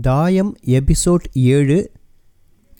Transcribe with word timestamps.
தாயம் 0.00 0.56
எபிசோட் 0.66 1.24
ஏழு. 1.32 1.90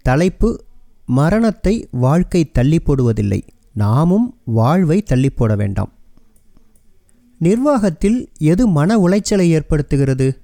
தலைப்பு 0.02 0.64
மரணத்தை 1.06 1.88
வாழ்க்கை 1.90 2.50
தள்ளி 2.50 2.78
போடுவதில்லை 2.78 3.40
நாமும் 3.73 4.37
வாழ்வை 4.45 5.03
தள்ளி 5.03 5.30
போட 5.30 5.56
வேண்டாம். 5.56 5.93
நிர்வாகத்தில் 7.38 8.30
எது 8.38 8.69
மன 8.69 8.96
உளைச்சலை 8.98 9.61
ஏற்படுத்துகிறது? 9.61 10.38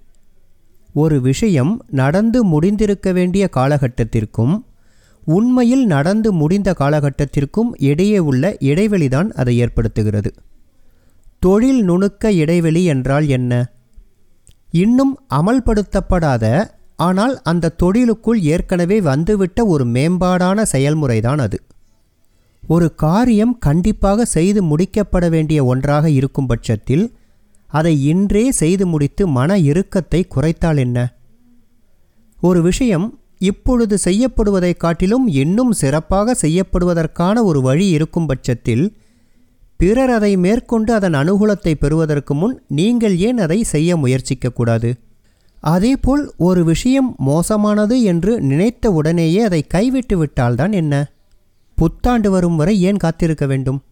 ஒரு 0.95 1.21
விஷயம் 1.21 1.85
நடந்து 1.91 2.47
முடிந்திருக்க 2.47 3.13
வேண்டிய 3.13 3.49
காலகட்டத்திற்கும் 3.57 4.65
உண்மையில் 5.25 5.87
நடந்து 5.87 6.33
முடிந்த 6.33 6.75
காலகட்டத்திற்கும் 6.79 7.71
இடையே 7.77 8.19
உள்ள 8.19 8.57
இடைவெளிதான் 8.61 9.31
அதை 9.31 9.63
ஏற்படுத்துகிறது. 9.63 10.31
தொழில் 11.39 11.91
நுணுக்க 11.91 12.27
இடைவெளி 12.27 12.85
என்றால் 12.85 13.29
என்ன? 13.29 13.71
இன்னும் 14.71 15.21
அமல்படுத்தப்படாத 15.35 16.71
ஆனால் 16.97 17.41
அந்த 17.43 17.69
தொழிலுக்குள் 17.69 18.41
ஏற்கனவே 18.43 19.01
வந்துவிட்ட 19.01 19.67
ஒரு 19.67 19.85
மேம்பாடான 19.85 20.65
செயல்முறைதான் 20.73 21.39
அது. 21.39 21.63
ஒரு 22.67 22.95
காரியம் 22.95 23.59
கண்டிப்பாக 23.59 24.25
செய்து 24.25 24.63
முடிக்கப்பட 24.63 25.29
வேண்டிய 25.29 25.65
ஒன்றாக 25.65 26.11
இருக்கும் 26.11 26.47
பட்சத்தில் 26.47 27.17
அதை 27.67 28.05
இன்றே 28.05 28.51
செய்து 28.51 28.87
முடித்து 28.87 29.27
மன 29.27 29.59
இறுக்கத்தை 29.59 30.27
குறைத்தால் 30.29 30.79
என்ன? 30.79 31.13
ஒரு 32.41 32.63
விஷயம் 32.63 33.19
இப்பொழுது 33.39 33.99
செய்யப்படுவதைக் 34.05 34.77
காட்டிலும் 34.77 35.29
இன்னும் 35.29 35.73
சிறப்பாக 35.73 36.37
செய்யப்படுவதற்கான 36.43 37.43
ஒரு 37.43 37.61
வழி 37.61 37.89
இருக்கும் 37.89 38.27
பட்சத்தில் 38.27 38.97
பிறர் 39.79 40.11
அதை 40.11 40.37
மேற்கொண்டு 40.37 40.93
அதன் 40.93 41.15
அனுகூலத்தை 41.15 41.75
பெறுவதற்கு 41.75 42.35
முன் 42.35 42.63
நீங்கள் 42.69 43.17
ஏன் 43.17 43.39
அதை 43.39 43.63
செய்ய 43.63 43.97
முயற்சிக்கக்கூடாது? 43.97 44.93
அதேபோல் 45.61 46.35
ஒரு 46.37 46.65
விஷயம் 46.65 47.15
மோசமானது 47.19 48.03
என்று 48.03 48.41
நினைத்த 48.41 48.91
உடனேயே 48.91 49.43
அதை 49.43 49.63
கைவிட்டு 49.63 50.25
விட்டால்தான் 50.25 50.73
என்ன? 50.73 51.11
புத்தாண்டு 51.75 52.31
வரும் 52.31 52.57
வரை 52.57 52.83
ஏன் 52.83 52.97
காத்திருக்க 52.97 53.47
வேண்டும்? 53.47 53.83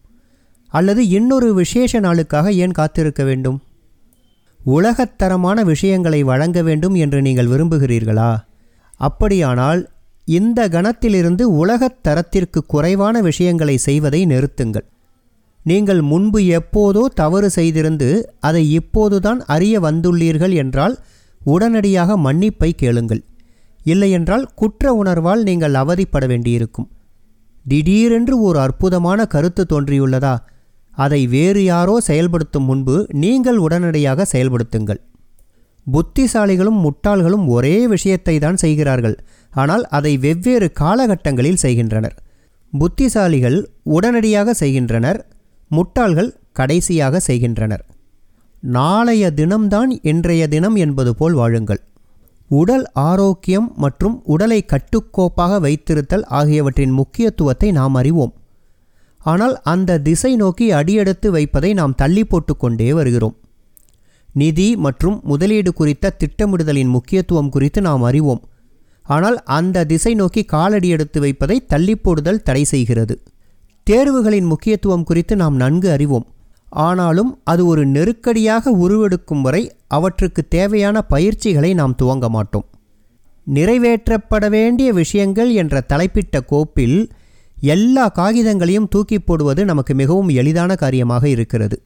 அல்லது 0.67 1.07
இன்னொரு 1.07 1.53
விசேஷ 1.53 1.99
நாளுக்காக 1.99 2.53
ஏன் 2.53 2.71
காத்திருக்க 2.71 3.23
வேண்டும்? 3.23 3.61
உலகத்தரமான 4.63 5.63
விஷயங்களை 5.63 6.23
வழங்க 6.23 6.61
வேண்டும் 6.61 6.95
என்று 6.95 7.21
நீங்கள் 7.21 7.47
விரும்புகிறீர்களா? 7.47 8.35
அப்படியானால் 8.97 9.89
இந்த 10.25 10.69
கணத்திலிருந்து 10.69 11.41
உலகத் 11.41 12.03
தரத்திற்கு 12.03 12.65
குறைவான 12.65 13.21
விஷயங்களை 13.21 13.77
செய்வதை 13.77 14.25
நிறுத்துங்கள். 14.25 14.95
நீங்கள் 15.69 16.01
முன்பு 16.01 16.39
எப்போதோ 16.57 17.03
தவறு 17.21 17.47
செய்திருந்து 17.55 18.09
அதை 18.39 18.63
இப்போதுதான் 18.71 19.39
அறிய 19.55 19.79
வந்துள்ளீர்கள் 19.79 20.53
என்றால் 20.63 20.95
உடனடியாக 21.41 22.17
மன்னிப்பை 22.17 22.69
கேளுங்கள். 22.81 23.21
இல்லையென்றால் 23.85 24.45
குற்ற 24.55 24.93
உணர்வால் 25.01 25.41
நீங்கள் 25.49 25.75
அவதிப்பட 25.81 26.25
வேண்டியிருக்கும். 26.27 26.87
திடீரென்று 27.65 28.35
ஒரு 28.41 28.57
அற்புதமான 28.59 29.19
கருத்து 29.25 29.63
தோன்றியுள்ளதா? 29.73 30.35
அதை 30.93 31.21
வேறு 31.27 31.61
யாரோ 31.63 31.95
செயல்படுத்தும் 31.99 32.67
முன்பு 32.69 32.95
நீங்கள் 33.23 33.57
உடனடியாக 33.57 34.25
செயல்படுத்துங்கள். 34.33 34.99
புத்திசாலிகளும் 35.87 36.79
முட்டாள்களும் 36.85 37.45
ஒரே 37.47 37.75
விஷயத்தை 37.87 38.35
தான் 38.39 38.61
செய்கிறார்கள். 38.63 39.15
ஆனால் 39.51 39.83
அதை 39.97 40.13
வெவ்வேறு 40.17 40.67
காலகட்டங்களில் 40.79 41.61
செய்கின்றனர். 41.63 42.15
புத்திசாலிகள் 42.73 43.57
உடனடியாக 43.95 44.53
செய்கின்றனர். 44.53 45.19
முட்டாள்கள் 45.71 46.31
கடைசியாக 46.51 47.19
செய்கின்றனர். 47.19 47.85
நாளைய 48.61 49.31
தினம்தான் 49.31 49.99
இன்றைய 50.01 50.47
தினம் 50.47 50.75
என்பது 50.75 51.15
போல் 51.15 51.33
வாழுங்கள். 51.33 51.81
உடல் 52.49 52.85
ஆரோக்கியம் 52.91 53.73
மற்றும் 53.75 54.21
உடலை 54.25 54.65
கட்டுக்கோப்பாக 54.65 55.59
வைத்திருத்தல் 55.59 56.25
ஆகியவற்றின் 56.25 56.89
முக்கியத்துவத்தை 56.89 57.71
நாம் 57.71 57.95
அறிவோம். 57.95 58.33
ஆனால் 59.17 59.61
அந்த 59.61 59.99
திசை 59.99 60.35
நோக்கி 60.35 60.71
அடியெடுத்து 60.71 61.31
வைப்பதை 61.31 61.73
நாம் 61.73 61.95
தள்ளி 61.95 62.25
போட்டுக்கொண்டே 62.25 62.93
வருகிறோம். 62.93 63.35
நிதி 64.33 64.75
மற்றும் 64.75 65.21
முதலீடு 65.23 65.73
குறித்த 65.73 66.15
திட்டமிடுதலின் 66.19 66.87
முக்கியத்துவம் 66.87 67.49
குறித்து 67.49 67.81
நாம் 67.81 68.03
அறிவோம். 68.03 68.41
ஆனால் 69.03 69.43
அந்த 69.43 69.83
திசை 69.83 70.13
நோக்கி 70.13 70.43
காலடி 70.43 70.89
எடுத்து 70.89 71.19
வைப்பதை 71.19 71.65
தள்ளிப்போடுதல் 71.69 72.43
தடை 72.43 72.63
செய்கிறது. 72.63 73.21
தேர்வுகளின் 73.89 74.47
முக்கியத்துவம் 74.51 75.03
குறித்து 75.03 75.35
நாம் 75.35 75.55
நன்கு 75.55 75.91
அறிவோம். 75.91 76.25
ஆனாலும் 76.69 77.39
அது 77.43 77.65
ஒரு 77.65 77.85
நெருக்கடியாக 77.85 78.71
உருவெடுக்கும் 78.71 79.41
வரை 79.41 79.61
அவற்றுக்கு 79.87 80.47
தேவையான 80.47 81.01
பயிற்சிகளை 81.01 81.73
நாம் 81.73 81.95
துவங்க 82.01 82.29
மாட்டோம். 82.29 82.65
நிறைவேற்றப்பட 83.53 84.49
வேண்டிய 84.49 84.93
விஷயங்கள் 84.93 85.51
என்ற 85.51 85.83
தலைப்பிட்ட 85.93 86.45
கோப்பில் 86.45 87.09
எல்லா 87.61 88.11
காகிதங்களையும் 88.15 88.89
தூக்கி 88.89 89.19
போடுவது 89.19 89.65
நமக்கு 89.65 89.93
மிகவும் 89.95 90.29
எளிதான 90.29 90.75
காரியமாக 90.75 91.29
இருக்கிறது. 91.29 91.81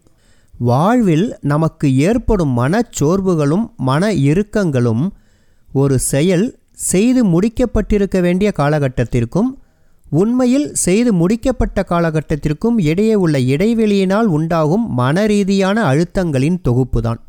வாழ்வில் 0.57 1.28
நமக்கு 1.41 1.88
ஏற்படும் 1.97 2.57
மனச்சோர்வுகளும் 2.57 3.66
மன 3.78 4.11
இறுக்கங்களும் 4.13 5.06
ஒரு 5.73 6.00
செயல் 6.00 6.47
செய்து 6.73 7.22
முடிக்கப்பட்டிருக்க 7.25 8.22
வேண்டிய 8.22 8.53
காலகட்டத்திற்கும் 8.59 9.50
உண்மையில் 10.11 10.73
செய்து 10.75 11.11
முடிக்கப்பட்ட 11.13 11.79
காலகட்டத்திற்கும் 11.81 12.77
இடையே 12.77 13.16
உள்ள 13.16 13.35
இடைவெளியினால் 13.39 14.29
உண்டாகும் 14.38 14.85
மன 14.94 15.25
ரீதியான 15.25 15.77
அழுத்தங்களின் 15.91 16.57
தொகுப்புதான். 16.69 17.19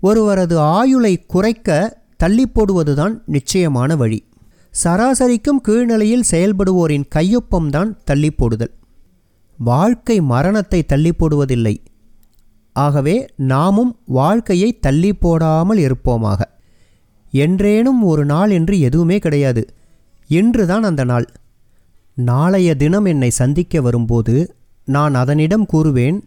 ஒருவரது 0.00 0.58
ஆயுளை 0.58 1.12
குறைக்க 1.26 1.98
தள்ளி 2.16 2.44
போடுவதுதான் 2.48 3.14
நிச்சயமான 3.26 3.96
வழி. 3.96 4.18
சராசரிக்கும் 4.84 5.62
கீழ்நிலையில் 5.68 6.28
செயல்படுவோரின் 6.30 7.06
கையொப்பம்தான் 7.14 7.90
தள்ளி 8.04 8.30
போடுதல் 8.30 8.72
வாழ்க்கை 9.58 10.20
மரணத்தை 10.20 10.82
தள்ளி 10.82 11.12
போடுவதில்லை 11.12 11.74
ஆகவே 12.76 13.16
நாமும் 13.36 13.92
வாழ்க்கையை 14.04 14.70
தள்ளி 14.78 15.12
போடாமல் 15.14 15.78
இருப்போமாக. 15.78 16.40
என்றேனும் 17.32 18.02
ஒரு 18.02 18.24
நாள் 18.24 18.50
என்று 18.50 18.80
எதுவுமே 18.80 19.18
கிடையாது. 19.18 19.62
இன்றுதான் 20.30 20.82
அந்த 20.82 21.04
நாள். 21.04 21.26
நாளைய 22.16 22.74
தினம் 22.74 23.04
என்னை 23.04 23.30
சந்திக்க 23.30 23.80
வரும்போது 23.80 24.54
நான் 24.84 25.14
அதனிடம் 25.14 25.66
கூறுவேன் 25.72 26.20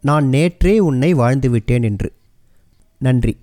நான் 0.00 0.28
நேற்றே 0.28 0.78
உன்னை 0.78 1.14
வாழ்ந்துவிட்டேன் 1.14 1.82
என்று. 1.82 2.12
நன்றி. 2.98 3.36